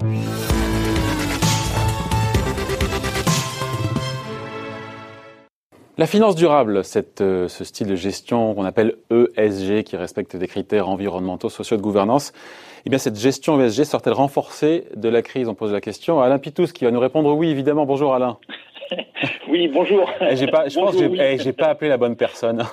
[0.00, 0.06] La
[6.06, 6.80] finance durable,
[7.20, 11.82] euh, ce style de gestion qu'on appelle ESG, qui respecte des critères environnementaux, sociaux de
[11.82, 12.32] gouvernance,
[12.86, 15.48] eh bien cette gestion ESG sort-elle renforcée de la crise?
[15.48, 17.84] On pose la question à Alain Pitous qui va nous répondre oui, évidemment.
[17.84, 18.38] Bonjour Alain.
[19.48, 20.10] Oui, bonjour.
[20.20, 22.64] Eh, j'ai pas, je pense que j'ai eh, pas appelé la bonne personne.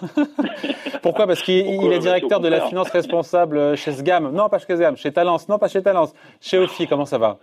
[1.01, 1.27] Pourquoi?
[1.27, 4.31] Parce qu'il est directeur de la finance responsable chez SGAM.
[4.31, 5.47] Non, pas chez SGAM, chez Talence.
[5.49, 6.13] Non, pas chez Talence.
[6.41, 7.39] Chez Ophi, comment ça va?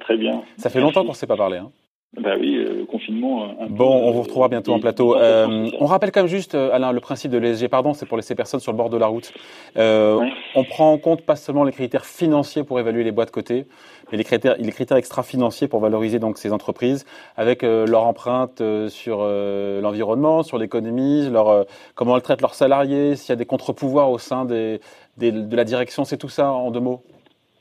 [0.00, 0.42] Très bien.
[0.56, 1.58] Ça fait longtemps qu'on ne s'est pas parlé.
[1.58, 1.70] Hein.
[2.16, 3.50] Bah oui, euh, confinement.
[3.60, 5.14] Euh, bon, on vous retrouvera bientôt en plateau.
[5.14, 8.60] Euh, on rappelle comme juste, Alain, le principe de l'ESG, pardon, c'est pour laisser personne
[8.60, 9.32] sur le bord de la route.
[9.76, 13.66] On prend en compte pas seulement les critères financiers pour évaluer les boîtes cotées,
[14.10, 17.04] mais les critères, les critères extra-financiers pour valoriser donc ces entreprises,
[17.36, 23.32] avec leur empreinte sur l'environnement, sur l'économie, leur comment elles traitent leurs salariés, s'il y
[23.32, 24.80] a des contre-pouvoirs au sein des,
[25.18, 27.02] de la direction, c'est tout ça en deux mots?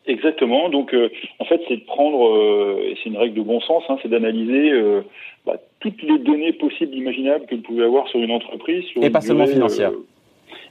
[0.08, 0.70] Exactement.
[0.70, 3.84] Donc, euh, en fait, c'est de prendre, euh, et c'est une règle de bon sens,
[3.90, 5.02] hein, c'est d'analyser euh,
[5.46, 8.86] bah, toutes les données possibles, imaginables que vous pouvez avoir sur une entreprise.
[9.02, 9.92] et pas seulement financière.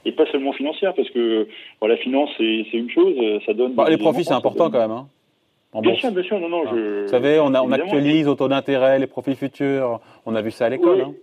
[0.05, 1.47] et pas seulement financière, parce que
[1.81, 3.15] la finance, c'est une chose,
[3.45, 3.73] ça donne.
[3.73, 4.91] Bah, les profits, c'est important quand même.
[4.91, 6.39] Hein, bien sûr, bien sûr.
[6.39, 7.03] Non, non, je...
[7.03, 9.99] Vous savez, on, a, on actualise au taux d'intérêt, les profits futurs.
[10.25, 10.97] On a vu ça à l'école.
[10.97, 11.03] Oui.
[11.03, 11.13] Hein.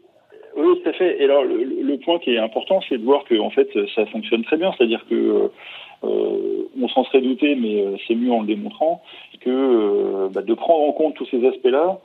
[0.56, 1.20] Oui, tout à fait.
[1.20, 4.06] Et alors, le, le point qui est important, c'est de voir que, en fait, ça
[4.06, 4.72] fonctionne très bien.
[4.76, 5.50] C'est-à-dire que
[6.06, 9.02] euh, on s'en serait douté, mais euh, c'est mieux en le démontrant,
[9.40, 12.00] que euh, bah, de prendre en compte tous ces aspects-là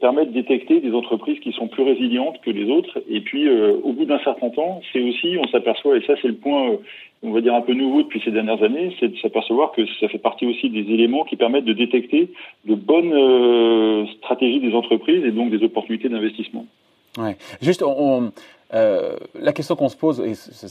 [0.00, 3.02] permet de détecter des entreprises qui sont plus résilientes que les autres.
[3.10, 6.36] Et puis, au bout d'un certain temps, c'est aussi, on s'aperçoit, et ça c'est le
[6.36, 6.76] point,
[7.24, 10.06] on va dire un peu nouveau depuis ces dernières années, c'est de s'apercevoir que ça
[10.06, 12.28] fait partie aussi des éléments qui permettent de détecter
[12.64, 16.64] de bonnes stratégies des entreprises et donc des opportunités d'investissement.
[17.16, 17.36] Ouais.
[17.60, 18.32] Juste, on,
[18.74, 20.22] euh, la question qu'on se pose,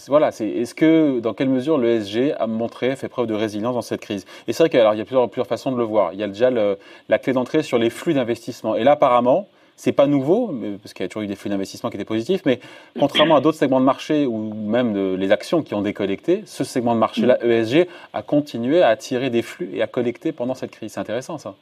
[0.08, 3.76] voilà, c'est est-ce que, dans quelle mesure le SG a montré, fait preuve de résilience
[3.76, 4.26] dans cette crise?
[4.48, 6.14] Et c'est vrai qu'il y a plusieurs, plusieurs, façons de le voir.
[6.14, 6.78] Il y a déjà le,
[7.10, 8.76] la clé d'entrée sur les flux d'investissement.
[8.76, 11.90] Et là, apparemment, c'est pas nouveau, parce qu'il y a toujours eu des flux d'investissement
[11.90, 12.59] qui étaient positifs, mais
[12.98, 16.64] contrairement à d'autres segments de marché ou même de, les actions qui ont décollecté, ce
[16.64, 20.72] segment de marché-là, ESG, a continué à attirer des flux et à collecter pendant cette
[20.72, 20.94] crise.
[20.94, 21.56] C'est intéressant, ça.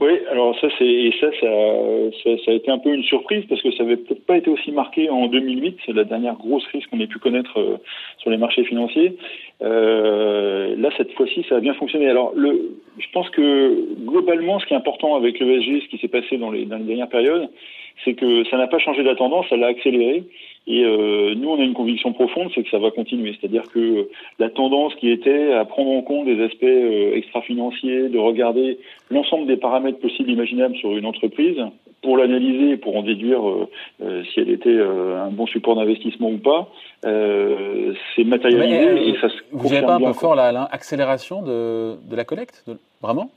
[0.00, 3.70] Oui, alors ça c'est ça, ça, ça, a été un peu une surprise parce que
[3.72, 6.98] ça avait peut-être pas été aussi marqué en 2008, c'est la dernière grosse crise qu'on
[6.98, 7.76] ait pu connaître euh,
[8.16, 9.16] sur les marchés financiers.
[9.60, 12.08] Euh, là cette fois-ci ça a bien fonctionné.
[12.08, 15.98] Alors le, je pense que globalement ce qui est important avec le l'ESG, ce qui
[15.98, 17.50] s'est passé dans les, dans les dernières périodes,
[18.04, 20.24] c'est que ça n'a pas changé la tendance, ça l'a accéléré.
[20.66, 23.36] Et euh, nous, on a une conviction profonde, c'est que ça va continuer.
[23.38, 24.08] C'est-à-dire que
[24.38, 28.78] la tendance qui était à prendre en compte des aspects euh, extra-financiers, de regarder
[29.10, 31.58] l'ensemble des paramètres possibles imaginables sur une entreprise,
[32.02, 33.68] pour l'analyser, pour en déduire euh,
[34.02, 36.68] euh si elle était euh, un bon support d'investissement ou pas,
[37.02, 42.24] c'est matérialisé et ça se Vous n'avez pas un peu fort l'accélération de, de la
[42.24, 42.64] collecte,
[43.00, 43.30] vraiment?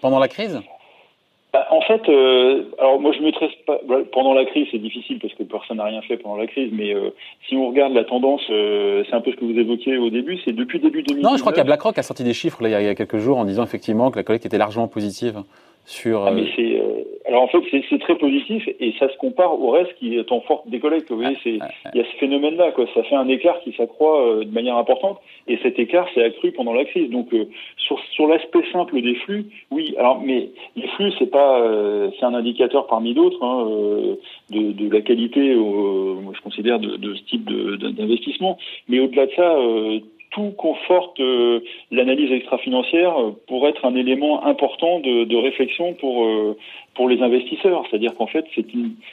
[0.00, 0.60] Pendant la crise?
[1.54, 3.78] Bah, en fait, euh, alors moi je ne maîtrise pas.
[4.10, 6.70] Pendant la crise, c'est difficile parce que personne n'a rien fait pendant la crise.
[6.72, 7.10] Mais euh,
[7.46, 10.36] si on regarde la tendance, euh, c'est un peu ce que vous évoquiez au début.
[10.44, 11.30] C'est depuis début 2019.
[11.30, 12.96] Non, je crois qu'il y a BlackRock a sorti des chiffres là, il, y a,
[12.96, 15.44] quelques jours en disant effectivement que la collecte était largement positive
[15.84, 16.24] sur.
[16.26, 16.80] Ah, mais c'est
[17.26, 20.40] alors en fait, c'est très positif et ça se compare au reste qui est en
[20.42, 21.10] forte décollecte.
[21.10, 21.58] Vous voyez, c'est
[21.94, 22.84] il y a ce phénomène-là, quoi.
[22.94, 25.18] Ça fait un écart qui s'accroît euh, de manière importante
[25.48, 27.10] et cet écart s'est accru pendant la crise.
[27.10, 27.46] Donc euh,
[27.78, 29.94] sur, sur l'aspect simple des flux, oui.
[29.98, 33.64] Alors mais les flux, c'est pas euh, c'est un indicateur parmi d'autres hein,
[34.50, 35.54] de, de, la qualité.
[35.54, 37.50] moi, je considère de, de ce type
[37.96, 38.58] d'investissement.
[38.88, 39.56] Mais au-delà de ça
[40.34, 43.14] tout conforte euh, l'analyse extra-financière
[43.46, 46.56] pour être un élément important de, de réflexion pour euh,
[46.94, 47.84] pour les investisseurs.
[47.88, 48.66] C'est-à-dire qu'en fait, c'est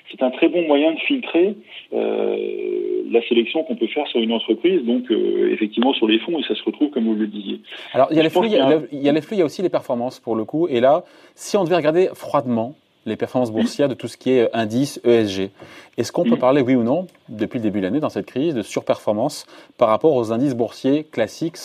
[0.10, 1.56] c'est un très bon moyen de filtrer
[1.94, 6.40] euh, la sélection qu'on peut faire sur une entreprise, donc euh, effectivement sur les fonds,
[6.40, 7.60] et ça se retrouve comme vous le disiez.
[7.94, 9.40] Alors il y a les flux, il y a, il y a les flux, il
[9.40, 10.68] y a aussi les performances pour le coup.
[10.68, 11.04] Et là,
[11.36, 12.74] si on devait regarder froidement
[13.06, 15.50] les performances boursières de tout ce qui est indice ESG.
[15.98, 18.54] Est-ce qu'on peut parler, oui ou non, depuis le début de l'année, dans cette crise,
[18.54, 19.46] de surperformance
[19.78, 21.58] par rapport aux indices boursiers classiques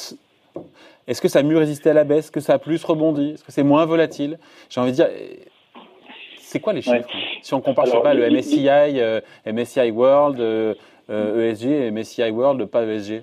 [1.07, 2.31] Est-ce que ça a mieux résisté à la baisse?
[2.31, 3.33] Que ça a plus rebondi?
[3.33, 4.39] Est-ce que c'est moins volatile?
[4.71, 5.09] J'ai envie de dire,
[6.41, 7.09] c'est quoi les chiffres
[7.43, 10.75] Si on compare, pas, le MSCI, euh, MSCI World, euh,
[11.09, 13.23] ESG euh, e et MSCI World, pas ESG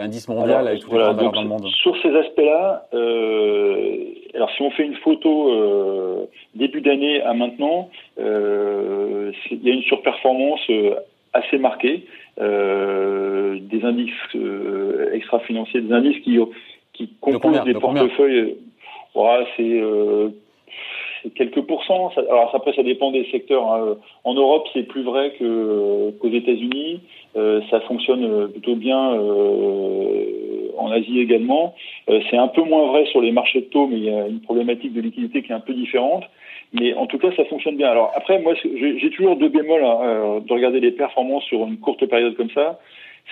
[0.00, 1.66] indice mondial avec toutes les grandes dans le monde.
[1.82, 3.96] Sur ces aspects-là, euh,
[4.34, 9.74] alors si on fait une photo euh, début d'année à maintenant, euh, il y a
[9.74, 10.94] une surperformance euh,
[11.32, 12.06] assez marquée
[12.40, 16.38] euh, des indices euh, extra-financiers, des indices qui,
[16.92, 18.56] qui composent des portefeuilles.
[19.14, 19.80] Voilà, c'est
[21.24, 22.12] c'est quelques pourcents.
[22.16, 23.66] alors après, ça dépend des secteurs.
[23.72, 23.96] Hein.
[24.24, 27.00] En Europe, c'est plus vrai que qu'aux États-Unis.
[27.36, 31.74] Euh, ça fonctionne plutôt bien euh, en Asie également.
[32.08, 34.28] Euh, c'est un peu moins vrai sur les marchés de taux, mais il y a
[34.28, 36.24] une problématique de liquidité qui est un peu différente.
[36.72, 37.88] Mais en tout cas, ça fonctionne bien.
[37.88, 42.04] Alors après, moi, j'ai toujours deux bémols hein, de regarder les performances sur une courte
[42.06, 42.78] période comme ça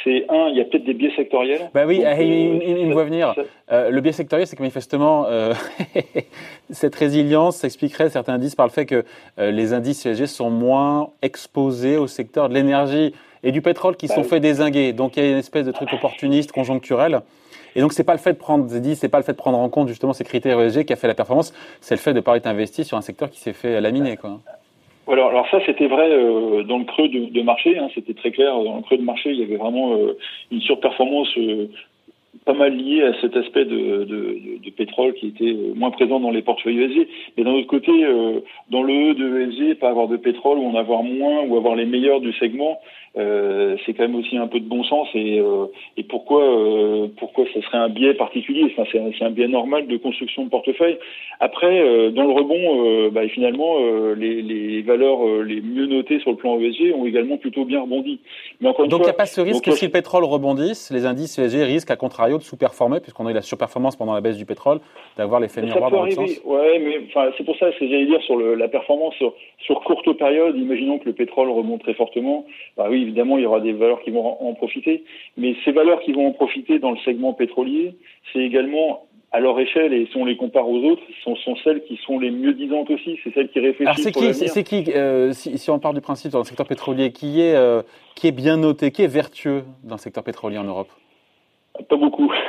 [0.04, 1.70] c'est un, il y a peut-être des biais sectoriels.
[1.74, 3.34] Bah oui, euh, il, me voit venir.
[3.70, 5.54] Euh, le biais sectoriel, c'est que manifestement, euh,
[6.70, 9.04] cette résilience s'expliquerait, certains indices, par le fait que
[9.38, 14.14] les indices ESG sont moins exposés au secteur de l'énergie et du pétrole qui bah
[14.14, 14.92] sont faits désinguer.
[14.92, 17.20] Donc il y a une espèce de truc opportuniste, conjoncturel.
[17.74, 19.68] Et donc c'est pas le fait de prendre, c'est pas le fait de prendre en
[19.68, 22.36] compte justement ces critères ESG qui a fait la performance, c'est le fait de pas
[22.36, 24.40] être investi sur un secteur qui s'est fait laminer, quoi.
[25.08, 27.76] Alors, alors ça, c'était vrai euh, dans le creux de, de marché.
[27.76, 28.52] Hein, c'était très clair.
[28.54, 30.16] Dans le creux de marché, il y avait vraiment euh,
[30.50, 31.68] une surperformance euh,
[32.44, 36.30] pas mal liée à cet aspect de, de, de, pétrole qui était moins présent dans
[36.30, 37.08] les portefeuilles ESG.
[37.36, 37.92] Mais d'un autre côté,
[38.70, 41.76] dans le E de ESG, pas avoir de pétrole ou en avoir moins ou avoir
[41.76, 42.78] les meilleurs du segment,
[43.18, 45.66] euh, c'est quand même aussi un peu de bon sens et, euh,
[45.98, 48.72] et pourquoi euh, pourquoi ce serait un biais particulier?
[48.72, 50.96] Enfin, c'est, un, biais normal de construction de portefeuille.
[51.38, 53.76] Après euh, dans le rebond bah, finalement
[54.16, 58.18] les, les, valeurs les mieux notées sur le plan ESG ont également plutôt bien rebondi.
[58.62, 61.04] Mais encore donc il n'y a pas ce risque que si le pétrole rebondisse les
[61.04, 64.36] indices ESG risquent à contrario de sous-performer puisqu'on a eu la surperformance pendant la baisse
[64.36, 64.80] du pétrole
[65.16, 67.00] d'avoir l'effet miroir dans le sens ouais mais
[67.36, 70.98] c'est pour ça c'est j'allais dire sur le, la performance sur, sur courte période imaginons
[70.98, 72.46] que le pétrole remonte très fortement
[72.76, 75.04] bah oui évidemment, il y aura des valeurs qui vont en profiter.
[75.36, 77.96] Mais ces valeurs qui vont en profiter dans le segment pétrolier,
[78.32, 81.82] c'est également à leur échelle, et si on les compare aux autres, sont, sont celles
[81.84, 83.18] qui sont les mieux disantes aussi.
[83.24, 83.86] C'est celles qui réfléchissent.
[83.86, 87.12] Alors c'est qui, c'est qui euh, si, on part du principe dans le secteur pétrolier,
[87.12, 87.82] qui est, euh,
[88.14, 90.88] qui est bien noté, qui est vertueux dans le secteur pétrolier en Europe?
[91.88, 92.32] Pas beaucoup.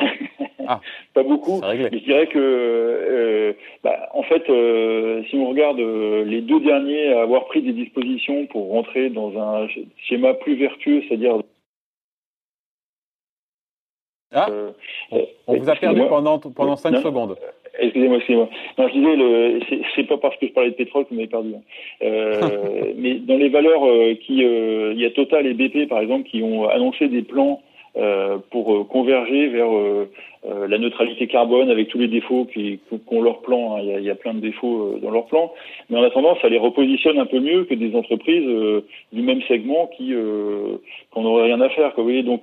[0.65, 0.79] Ah,
[1.13, 1.59] pas beaucoup.
[1.61, 3.53] je dirais que, euh,
[3.83, 7.73] bah, en fait, euh, si on regarde euh, les deux derniers à avoir pris des
[7.73, 9.67] dispositions pour rentrer dans un
[9.97, 11.39] schéma plus vertueux, c'est-à-dire
[14.31, 14.47] ah,
[15.47, 17.35] on vous a perdu pendant, pendant 5 secondes.
[17.77, 18.49] Excusez-moi, excusez-moi.
[18.77, 21.55] Non, je disais, c'est pas parce que je parlais de pétrole que vous m'avez perdu.
[21.55, 21.61] Hein.
[22.95, 23.81] Mais dans les valeurs
[24.21, 27.61] qui, il y a Total et BP par exemple qui ont annoncé des plans
[28.49, 30.07] pour euh, converger vers euh,
[30.67, 32.47] la neutralité carbone avec tous les défauts
[33.05, 33.75] qu'ont leur plan.
[33.75, 33.81] Hein.
[33.83, 35.51] Il, y a, plein de défauts dans leur plan,
[35.89, 38.49] mais en attendant, ça les repositionne un peu mieux que des entreprises
[39.13, 40.13] du même segment qui
[41.11, 41.93] qu'on n'aurait rien à faire.
[41.95, 42.41] Vous voyez, donc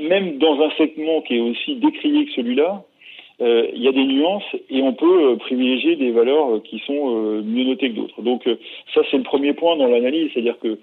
[0.00, 2.95] même dans un segment qui est aussi décrié que celui-là, euh,
[3.40, 7.42] il y a des nuances et on peut euh, privilégier des valeurs euh, qui sont
[7.42, 8.22] mieux notées que d'autres.
[8.22, 8.44] Donc
[8.94, 10.78] ça c'est le premier point dans l'analyse, c'est-à-dire que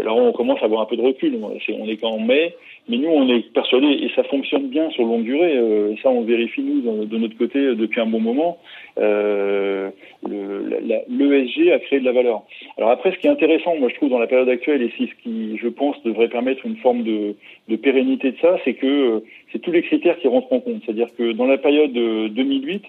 [0.00, 1.38] alors on commence à avoir un peu de recul.
[1.40, 2.54] On est qu'en mai,
[2.88, 5.56] mais nous on est persuadés et ça fonctionne bien sur longue durée.
[6.02, 8.58] ça on vérifie nous de notre côté depuis un bon moment.
[8.98, 9.90] Euh,
[10.28, 12.42] L'ESG a créé de la valeur.
[12.76, 15.06] Alors après, ce qui est intéressant, moi je trouve dans la période actuelle et c'est
[15.06, 17.34] ce qui, je pense, devrait permettre une forme de,
[17.68, 19.22] de pérennité de ça, c'est que
[19.52, 20.82] c'est tous les critères qui rentrent en compte.
[20.84, 22.82] C'est-à-dire que dans la période 2008,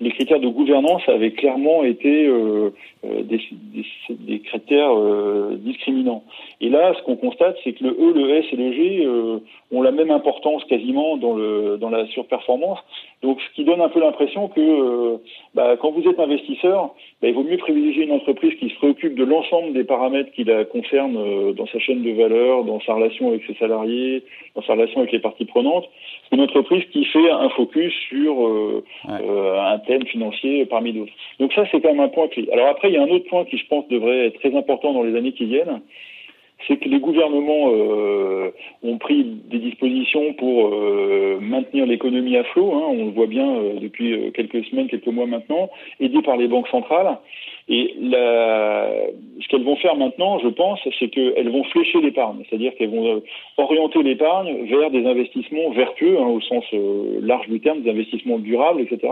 [0.00, 2.70] les critères de gouvernance avaient clairement été euh,
[3.04, 6.24] euh, des, des, des, critères euh, discriminants.
[6.60, 9.38] Et là, ce qu'on constate, c'est que le E, le S et le G euh,
[9.70, 12.80] ont la même importance quasiment dans, le, dans la surperformance.
[13.24, 15.16] Donc, ce qui donne un peu l'impression que euh,
[15.54, 19.14] bah, quand vous êtes investisseur, bah, il vaut mieux privilégier une entreprise qui se préoccupe
[19.14, 23.28] de l'ensemble des paramètres qui la concernent dans sa chaîne de valeur, dans sa relation
[23.28, 24.22] avec ses salariés,
[24.54, 25.88] dans sa relation avec les parties prenantes,
[26.30, 28.34] qu'une entreprise qui fait un focus sur
[29.08, 31.12] un thème financier parmi d'autres.
[31.40, 32.46] Donc ça, c'est quand même un point clé.
[32.52, 34.92] Alors après, il y a un autre point qui, je pense, devrait être très important
[34.92, 35.80] dans les années qui viennent,
[36.66, 38.50] c'est que les gouvernements euh,
[38.82, 42.72] ont pris des dispositions pour euh, maintenir l'économie à flot.
[42.72, 45.68] Hein, on le voit bien euh, depuis quelques semaines, quelques mois maintenant,
[46.00, 47.18] aidés par les banques centrales.
[47.68, 48.90] Et la,
[49.40, 53.22] ce qu'elles vont faire maintenant, je pense, c'est qu'elles vont flécher l'épargne, c'est-à-dire qu'elles vont
[53.56, 56.64] orienter l'épargne vers des investissements vertueux, hein, au sens
[57.22, 59.10] large du terme, des investissements durables, etc.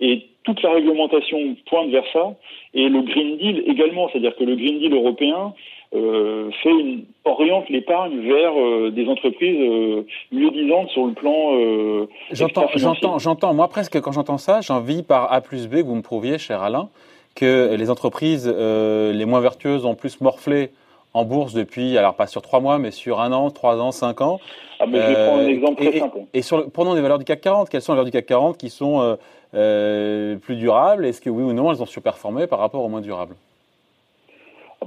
[0.00, 2.34] Et toute la réglementation pointe vers ça,
[2.74, 5.54] et le Green Deal également, c'est-à-dire que le Green Deal européen
[5.94, 11.54] euh, fait une, oriente l'épargne vers euh, des entreprises euh, mieux disantes sur le plan.
[11.54, 13.54] Euh, j'entends, j'entends, j'entends.
[13.54, 16.62] Moi, presque quand j'entends ça, j'envie par A plus B que vous me prouviez, cher
[16.62, 16.88] Alain,
[17.34, 20.70] que les entreprises les moins vertueuses ont plus morflé
[21.14, 24.20] en bourse depuis, alors pas sur trois mois, mais sur un an, trois ans, cinq
[24.20, 24.40] ans.
[24.78, 26.18] Ah, mais je vais prendre un exemple très simple.
[26.34, 27.68] Et, sur prenons les valeurs du CAC 40.
[27.68, 29.16] Quelles sont les valeurs du CAC 40 qui sont
[29.52, 31.06] plus durables?
[31.06, 33.34] Est-ce que oui ou non, elles ont surperformé par rapport aux moins durables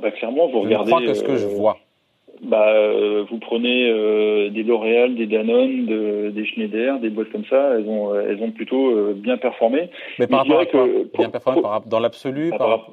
[0.02, 0.90] bah, Clairement, vous regardez.
[0.90, 1.78] Je crois que ce que je euh, vois.
[2.42, 2.74] bah,
[3.30, 8.42] vous prenez des L'Oréal, des Danone, des Schneider, des boîtes comme ça, elles ont, elles
[8.42, 9.90] ont plutôt bien performé.
[10.20, 12.90] Mais par rapport à quoi Bien performé dans l'absolu par,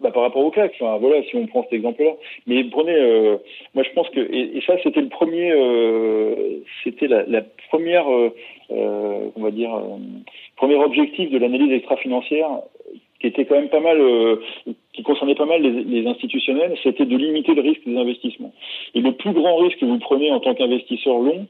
[0.00, 0.74] bah, par rapport au CAC.
[0.80, 2.12] Enfin, voilà, si on prend cet exemple-là.
[2.46, 3.36] Mais prenez, euh,
[3.74, 8.30] moi je pense que et, ça c'était le premier, euh, c'était la, la, première, euh,
[8.70, 9.70] on va dire,
[10.56, 12.48] premier objectif de l'analyse extra-financière
[13.24, 14.36] euh,
[14.92, 18.52] qui concernait pas mal les, institutionnels, c'était de limiter le risque des investissements.
[18.94, 21.46] Et le plus grand risque que vous prenez en tant qu'investisseur long,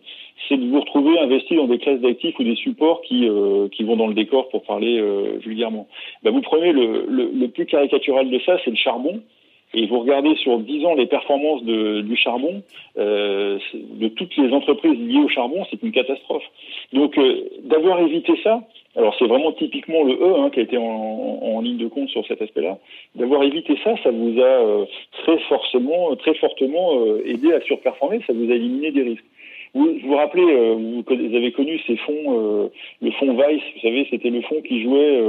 [0.48, 3.96] c'est de vous retrouver investi dans des classes d'actifs ou des supports qui, euh, vont
[3.96, 5.88] dans le décor, pour parler euh, vulgairement.
[6.22, 9.20] Ben, vous prenez le, le plus caricatural de ça, c'est le charbon
[9.74, 12.62] et vous regardez sur 10 ans les performances de, du charbon,
[12.96, 16.44] euh, de toutes les entreprises liées au charbon, c'est une catastrophe.
[16.92, 18.62] Donc euh, d'avoir évité ça,
[18.96, 22.08] alors c'est vraiment typiquement le E hein, qui a été en, en, ligne de compte
[22.08, 22.78] sur cet aspect-là,
[23.14, 24.84] d'avoir évité ça, ça vous a euh,
[25.22, 29.24] très forcément, très fortement euh, aidé à surperformer, ça vous a éliminé des risques.
[29.74, 32.70] Vous vous, rappelez, euh, vous, avez connu ces fonds,
[33.02, 35.20] le fonds Vice, vous savez, c'était le fonds qui jouait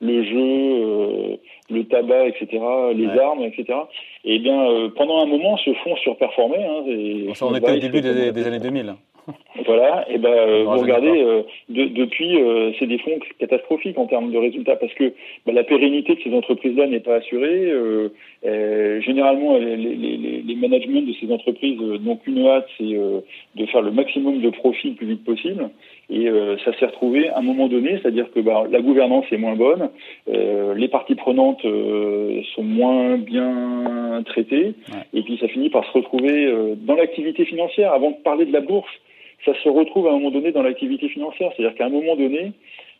[0.00, 1.38] le jeu
[1.70, 2.62] le tabac, etc.,
[2.94, 3.78] les armes, etc.
[4.24, 6.64] Et eh bien, euh, pendant un moment, ce fonds surperformait.
[6.64, 8.94] Hein, et, on était au début des, années 2000.
[9.66, 12.38] Voilà, et ben euh, vous regardez, euh, de, depuis,
[12.78, 15.12] c'est des fonds catastrophiques en termes de résultats parce que
[15.44, 17.70] bah, la pérennité de ces entreprises-là n'est pas assurée.
[18.44, 23.90] Généralement, les, les, les, managements de ces entreprises n'ont qu'une hâte, c'est de faire le
[23.90, 25.70] maximum de profit le plus vite possible.
[26.10, 26.28] Et
[26.64, 29.90] ça s'est retrouvé à un moment donné, c'est-à-dire que bah, la gouvernance est moins bonne,
[30.26, 34.74] les parties prenantes sont moins bien traitées,
[35.12, 37.92] et puis ça finit par se retrouver dans l'activité financière.
[37.92, 38.90] Avant de parler de la bourse,
[39.44, 41.50] ça se retrouve à un moment donné dans l'activité financière.
[41.56, 42.52] C'est-à-dire qu'à un moment donné,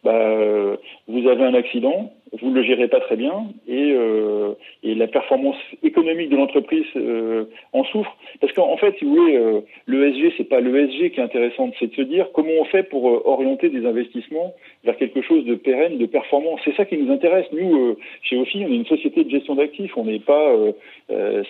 [0.05, 0.77] bah, euh,
[1.09, 5.57] vous avez un accident, vous le gérez pas très bien et, euh, et la performance
[5.83, 8.15] économique de l'entreprise euh, en souffre.
[8.41, 11.89] Parce qu'en fait, si vous voulez, euh, l'ESG, c'est pas l'ESG qui est intéressant, c'est
[11.89, 14.55] de se dire comment on fait pour euh, orienter des investissements
[14.85, 16.59] vers quelque chose de pérenne, de performant.
[16.65, 17.47] C'est ça qui nous intéresse.
[17.53, 19.97] Nous, chez OFI, on est une société de gestion d'actifs.
[19.97, 20.55] On n'est pas,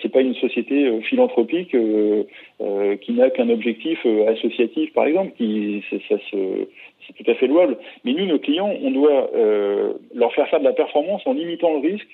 [0.01, 1.75] c'est pas une société philanthropique
[3.01, 5.33] qui n'a qu'un objectif associatif, par exemple.
[5.37, 6.67] Qui, ça se
[7.09, 7.77] c'est tout à fait louable.
[8.03, 11.73] Mais nous, nos clients, on doit euh, leur faire faire de la performance en limitant
[11.73, 12.07] le risque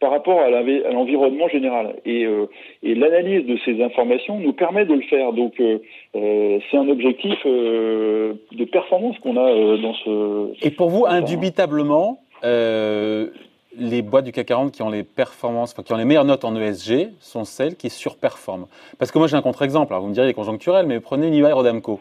[0.00, 1.94] par rapport à l'environnement général.
[2.04, 2.46] Et, euh,
[2.82, 5.32] et l'analyse de ces informations nous permet de le faire.
[5.32, 5.78] Donc, euh,
[6.16, 10.66] euh c'est un objectif de performance qu'on a dans ce.
[10.66, 15.96] Et pour vous, indubitablement, les boîtes du CAC 40 qui ont les performances, qui ont
[15.96, 18.66] les meilleures notes en ESG sont celles qui surperforment.
[18.98, 19.94] Parce que moi, j'ai un contre-exemple.
[19.94, 22.00] Vous me direz conjoncturel, mais prenez Unibail Rodamco,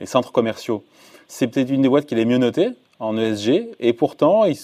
[0.00, 0.82] les centres commerciaux
[1.28, 4.56] c'est peut-être une des boîtes qui est les mieux notée en ESG, et pourtant, ils,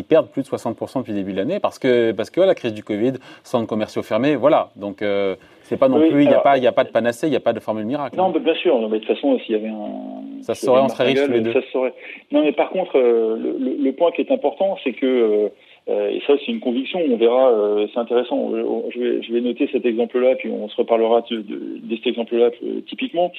[0.00, 2.72] perdent plus de 60% depuis le début de l'année parce que, parce que la crise
[2.72, 4.70] du Covid, centres commerciaux fermés, voilà.
[4.76, 7.30] Donc, euh, c'est pas non plus, il n'y a, pas, a pas de panacée, il
[7.30, 8.16] n'y a pas de formule miracle.
[8.16, 10.42] Non, mais bien sûr, mais de toute façon, s'il y avait un.
[10.42, 11.52] Ça se saurait, on serait riches tous les deux.
[11.52, 11.94] Ça se saurait.
[12.30, 15.48] Non, mais par contre, euh, le, le, point qui est important, c'est que euh, euh,
[15.88, 17.00] et ça, c'est une conviction.
[17.08, 17.50] On verra.
[17.50, 18.52] Euh, c'est intéressant.
[18.90, 22.50] Je vais, je vais, noter cet exemple-là, puis on se reparlera de, de, cet exemple-là
[22.62, 23.32] euh, typiquement.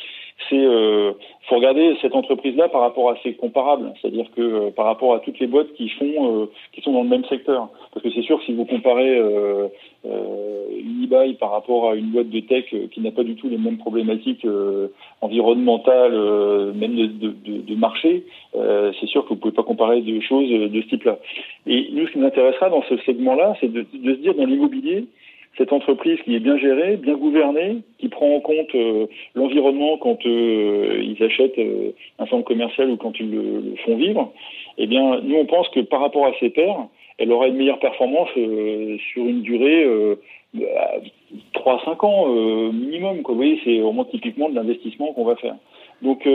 [0.49, 1.13] C'est, euh,
[1.47, 5.39] faut regarder cette entreprise-là par rapport à ses comparables, c'est-à-dire que par rapport à toutes
[5.39, 7.69] les boîtes qui font, qui sont dans le même secteur.
[7.93, 9.21] Parce que c'est sûr si vous comparez
[10.73, 13.57] euh, eBay par rapport à une boîte de tech qui n'a pas du tout les
[13.57, 14.45] mêmes problématiques
[15.21, 16.13] environnementales,
[16.73, 21.17] même de, marché, c'est sûr que vous pouvez pas comparer deux choses de ce type-là.
[21.67, 25.05] Et nous, ce qui nous intéressera dans ce segment-là, c'est de, se dire dans l'immobilier,
[25.57, 30.25] cette entreprise qui est bien gérée, bien gouvernée, qui prend en compte euh, l'environnement quand
[30.25, 34.33] euh, ils achètent euh, un centre commercial ou quand ils le, font vivre,
[34.77, 37.79] eh bien, nous, on pense que par rapport à ses pairs, elle aura une meilleure
[37.79, 39.85] performance sur une durée
[40.53, 40.67] de
[41.55, 43.21] 3-5 ans minimum.
[43.21, 43.33] Quoi.
[43.33, 45.55] Vous voyez, c'est vraiment typiquement de l'investissement qu'on va faire.
[46.01, 46.27] Donc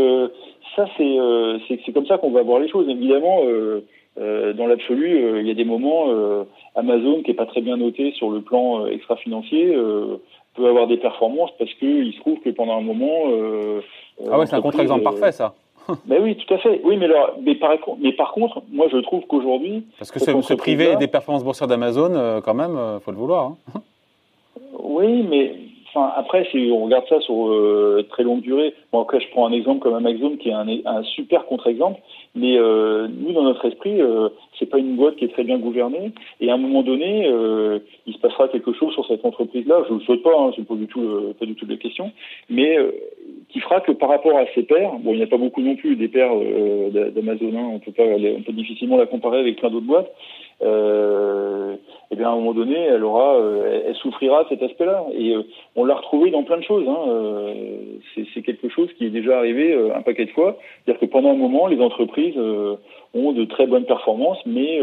[0.77, 2.89] ça, c'est comme ça qu'on va voir les choses.
[2.89, 3.43] Évidemment,
[4.21, 6.43] euh, dans l'absolu, euh, il y a des moments, euh,
[6.75, 9.77] Amazon, qui est pas très bien noté sur le plan extra-financier,
[10.55, 13.31] peut avoir des performances parce qu'il se trouve que pendant un moment...
[14.29, 15.55] ah ouais, c'est un contre-exemple parfait, ça
[16.07, 16.81] ben oui, tout à fait.
[16.85, 19.87] Oui, mais, alors, mais, par, mais par contre, moi je trouve qu'aujourd'hui.
[19.99, 23.53] Parce que se, priver des performances boursières d'Amazon, quand même, il faut le vouloir.
[23.75, 23.81] Hein.
[24.79, 25.55] Oui, mais
[25.95, 29.47] Enfin, après, si on regarde ça sur euh, très longue durée, bon, après, je prends
[29.47, 32.01] un exemple comme Amazon qui est un, un super contre-exemple,
[32.35, 34.29] mais euh, nous, dans notre esprit, euh,
[34.59, 37.79] c'est pas une boîte qui est très bien gouvernée, et à un moment donné, euh,
[38.07, 39.85] il se passera quelque chose sur cette entreprise-là.
[39.89, 42.13] Je ne le souhaite pas, hein, c'est pas du tout, pas du tout la question,
[42.51, 42.77] mais
[43.49, 45.77] qui fera que par rapport à ces paires, bon, il n'y a pas beaucoup non
[45.77, 49.59] plus des paires euh, d'Amazon, hein, on peut pas, on peut difficilement la comparer avec
[49.59, 50.13] plein d'autres boîtes.
[50.63, 51.77] Euh,
[52.11, 55.05] eh bien à un moment donné, elle aura, euh, elle, souffrira de cet aspect-là.
[55.15, 55.43] Et euh,
[55.77, 56.87] on l'a retrouvé dans plein de choses.
[56.89, 56.99] Hein.
[57.09, 60.57] Euh, c'est quelque chose qui est déjà arrivé un paquet de fois.
[60.85, 62.37] C'est-à-dire que pendant un moment, les entreprises
[63.15, 64.81] ont de très bonnes performances, mais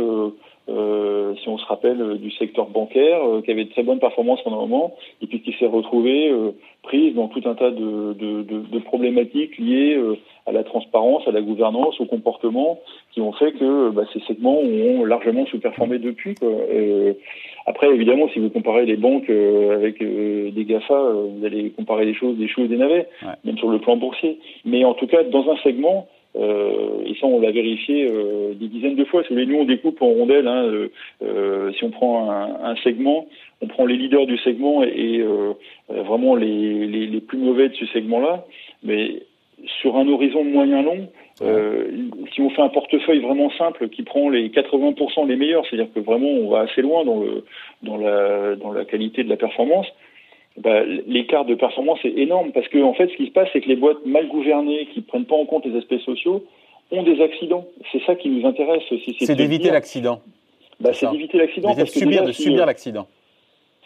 [0.67, 4.00] euh, si on se rappelle euh, du secteur bancaire, euh, qui avait de très bonnes
[4.00, 6.34] performances pendant un moment, et puis qui s'est retrouvé
[6.81, 10.00] prise dans tout un tas de, de, de, de problématiques liées
[10.45, 12.79] à la transparence, à la gouvernance, au comportement,
[13.12, 16.36] qui ont fait que bah, ces segments ont largement sous-performé depuis.
[16.36, 16.50] Quoi.
[17.65, 22.38] après, évidemment, si vous comparez les banques avec des GAFA, vous allez comparer des choses,
[22.38, 23.07] des choses des navets,
[23.43, 24.39] même sur le plan boursier.
[24.63, 26.07] Mais en tout cas, dans un segment,
[26.38, 29.24] euh, et ça, on l'a vérifié euh, des dizaines de fois.
[29.24, 30.48] Si nous, on découpe en rondelles.
[30.48, 30.88] Hein, euh,
[31.24, 33.27] euh, si on prend un, un, segment,
[33.62, 35.54] on prend les leaders du segment et, euh,
[35.89, 38.46] vraiment les, les, les, plus mauvais de ce segment-là.
[38.84, 39.24] Mais
[39.82, 41.08] sur un horizon moyen-long,
[42.34, 46.00] si on fait un portefeuille vraiment simple qui prend les 80% les meilleurs, c'est-à-dire que
[46.00, 47.44] vraiment on va assez loin dans, le,
[47.84, 49.88] dans, la, dans la qualité de la performance,
[50.58, 53.62] bah, l'écart de performance est énorme parce que en fait, ce qui se passe, c'est
[53.62, 56.46] que les boîtes mal gouvernées, qui prennent pas en compte les aspects sociaux,
[56.92, 57.66] ont des accidents.
[57.92, 58.84] C'est ça qui nous intéresse.
[59.20, 60.22] C'est d'éviter l'accident.
[60.80, 61.74] Bah, c'est d'éviter l'accident.
[61.74, 63.08] De subir, de subir euh, l'accident.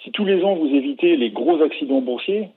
[0.03, 2.49] Si tous les ans vous évitez les gros accidents boursiers,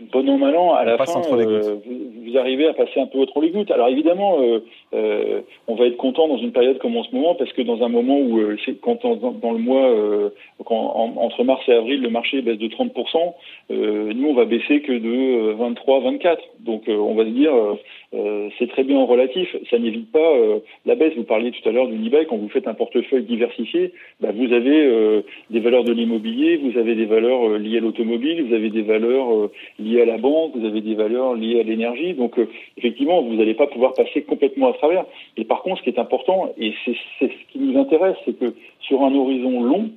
[0.00, 3.42] bon an mal an, à la fin, euh, vous, arrivez à passer un peu trop
[3.42, 3.70] les gouttes.
[3.70, 7.34] Alors évidemment, euh, euh, on va être content dans une période comme en ce moment,
[7.34, 10.30] parce que dans un moment où, euh, quand dans, le mois, euh,
[10.64, 13.34] quand, entre mars et avril, le marché baisse de 30%,
[13.70, 16.42] nous, on va baisser que de 23, 24.
[16.60, 17.52] Donc on va se dire,
[18.58, 19.56] c'est très bien en relatif.
[19.70, 20.32] Ça n'évite pas
[20.86, 21.14] la baisse.
[21.16, 24.52] Vous parliez tout à l'heure du e Quand vous faites un portefeuille diversifié, bah, vous
[24.52, 28.82] avez des valeurs de l'immobilier, vous avez des valeurs liées à l'automobile, vous avez des
[28.82, 32.14] valeurs liées à la banque, vous avez des valeurs liées à l'énergie.
[32.14, 35.04] Donc, euh, effectivement, vous n'allez pas pouvoir passer complètement à travers.
[35.36, 38.54] Et par contre, ce qui est important, et c'est ce qui nous intéresse, c'est que
[38.80, 39.90] sur un horizon long,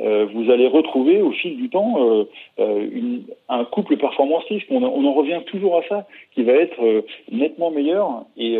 [0.00, 2.24] euh, vous allez retrouver au fil du temps euh,
[2.58, 4.66] euh une, un couple performance risque.
[4.70, 8.24] On, on, en revient toujours à ça, qui va être euh, nettement meilleur.
[8.36, 8.58] Et,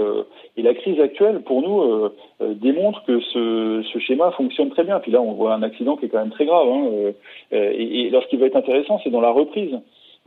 [0.56, 2.10] et, la crise actuelle, pour nous,
[2.54, 5.00] démontre que ce, ce, schéma fonctionne très bien.
[5.00, 6.68] Puis là, on voit un accident qui est quand même très grave.
[6.68, 7.12] Hein,
[7.52, 9.78] et, et va être intéressant, c'est dans la reprise.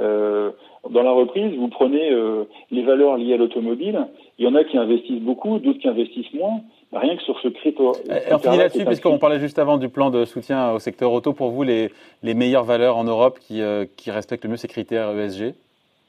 [0.01, 0.51] Euh,
[0.89, 4.07] dans la reprise, vous prenez euh, les valeurs liées à l'automobile.
[4.37, 6.61] Il y en a qui investissent beaucoup, d'autres qui investissent moins.
[6.95, 7.91] Rien que sur ce critère.
[8.09, 11.33] Et on finit là-dessus, puisqu'on parlait juste avant du plan de soutien au secteur auto.
[11.33, 11.89] Pour vous, les,
[12.23, 15.53] les meilleures valeurs en Europe qui, euh, qui respectent le mieux ces critères ESG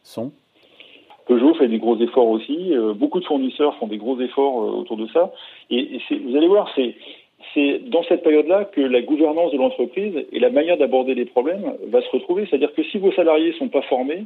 [0.05, 0.33] sont?
[1.27, 2.73] Peugeot fait des gros efforts aussi.
[2.95, 5.33] beaucoup de fournisseurs font des gros efforts autour de ça.
[5.71, 6.95] Et, et vous allez voir, c'est
[7.55, 11.73] c'est dans cette période-là que la gouvernance de l'entreprise et la manière d'aborder les problèmes
[11.89, 12.47] va se retrouver.
[12.49, 14.25] C'est-à-dire que si vos salariés ne sont pas formés,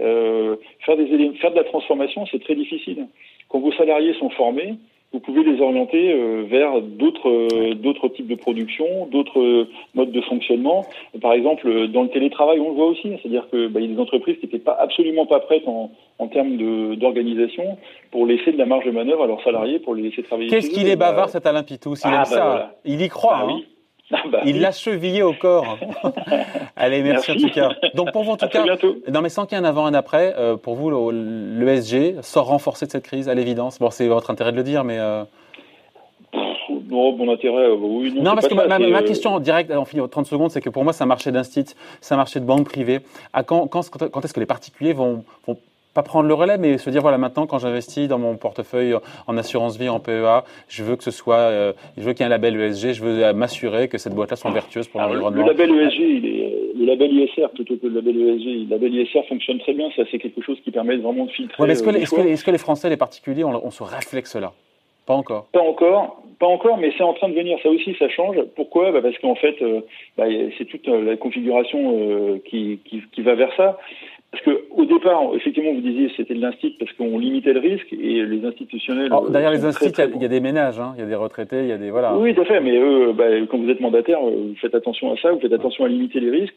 [0.00, 1.06] euh, faire, des,
[1.40, 3.06] faire de la transformation, c'est très difficile.
[3.48, 4.74] Quand vos salariés sont formés,
[5.12, 10.12] vous pouvez les orienter euh, vers d'autres euh, d'autres types de production, d'autres euh, modes
[10.12, 10.86] de fonctionnement.
[11.20, 13.94] Par exemple, dans le télétravail, on le voit aussi, c'est-à-dire que bah, il y a
[13.96, 16.56] des entreprises qui n'étaient pas absolument pas prêtes en, en termes
[16.96, 17.76] d'organisation
[18.12, 20.48] pour laisser de la marge de manœuvre à leurs salariés pour les laisser travailler.
[20.48, 23.34] Qu'est-ce qu'il est bavard cet Alain Pitous Il ah, aime bah, ça, il y croit.
[23.34, 23.54] Ah, hein.
[23.56, 23.66] oui.
[24.12, 25.78] Ah, bah il l'a chevillé au corps.
[26.76, 27.70] Allez, merci, en tout cas.
[27.94, 28.64] Donc pour vous en tout cas,
[29.08, 32.22] non mais sans qu'il y ait un avant et un après, euh, pour vous l'ESG
[32.22, 33.78] sort renforcé de cette crise à l'évidence.
[33.78, 35.24] Bon, c'est votre intérêt de le dire, mais euh...
[36.88, 38.12] Non, mon intérêt, euh, oui.
[38.16, 41.02] Non, parce que ma, ma, question en finit 30 secondes, c'est que pour moi, c'est
[41.02, 41.66] un marché d'instit,
[42.00, 43.00] c'est un marché de banque privée.
[43.32, 45.56] À quand, quand, quand est-ce que les particuliers vont, vont
[45.94, 48.94] pas prendre le relais, mais se dire voilà maintenant quand j'investis dans mon portefeuille
[49.26, 52.22] en assurance vie, en PEA, je veux que ce soit, euh, je veux qu'il y
[52.22, 55.42] ait un label ESG, je veux m'assurer que cette boîte-là soit vertueuse pour l'environnement.
[55.42, 58.94] Le label ESG, il est, le label ISR plutôt que le label ESG, le label
[58.94, 61.62] ISR fonctionne très bien, ça c'est quelque chose qui permet vraiment de filtrer.
[61.62, 64.52] Ouais, est-ce que, euh, est que, les Français, les particuliers, ont, ce réflexe-là
[65.06, 65.46] Pas encore.
[65.52, 67.58] Pas encore, pas encore, mais c'est en train de venir.
[67.62, 68.36] Ça aussi, ça change.
[68.54, 68.92] Pourquoi?
[68.92, 69.80] Bah Parce qu'en fait, euh,
[70.16, 70.24] bah,
[70.56, 73.78] c'est toute la configuration qui, qui, qui, va vers ça.
[74.32, 77.92] Parce que au départ, effectivement, vous disiez c'était de l'instit parce qu'on limitait le risque
[77.92, 79.06] et les institutionnels.
[79.06, 81.62] Alors, derrière les instituts, il y, a des ménages, hein, il y a des retraités,
[81.62, 82.16] il y a des voilà.
[82.16, 82.60] Oui, tout à fait.
[82.60, 85.84] Mais eux, bah, quand vous êtes mandataire, vous faites attention à ça, vous faites attention
[85.84, 86.54] à limiter les risques.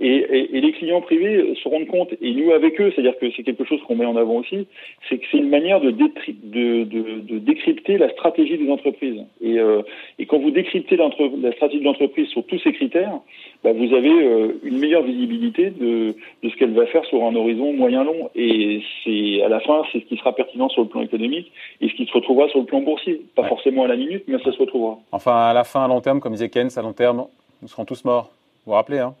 [0.00, 3.30] Et, et, et les clients privés se rendent compte, et nous avec eux, c'est-à-dire que
[3.36, 4.66] c'est quelque chose qu'on met en avant aussi,
[5.08, 9.20] c'est que c'est une manière de, de, de, de, décrypter la stratégie des entreprises.
[9.40, 9.82] Et, euh,
[10.18, 13.20] et quand vous décryptez la stratégie de l'entreprise sur tous ces critères,
[13.62, 17.34] bah, vous avez euh, une meilleure visibilité de, de ce qu'elle va faire sur un
[17.36, 18.30] horizon moyen-long.
[18.34, 21.88] Et c'est à la fin, c'est ce qui sera pertinent sur le plan économique et
[21.88, 23.22] ce qui se retrouvera sur le plan boursier.
[23.36, 24.98] Pas forcément à la minute, mais ça se retrouvera.
[25.12, 27.26] Enfin, à la fin, à long terme, comme disait Keynes, à long terme,
[27.62, 28.30] nous serons tous morts.
[28.64, 29.14] Vous vous rappelez, hein?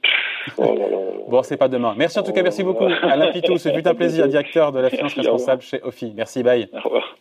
[0.58, 0.76] Oh
[1.28, 1.94] bon, c'est pas demain.
[1.96, 2.84] Merci en tout cas, merci beaucoup.
[2.84, 6.12] Alain Pitou, ce fut un plaisir, directeur de la finance responsable chez OFI.
[6.16, 6.68] Merci, bye.
[6.72, 7.16] Au revoir.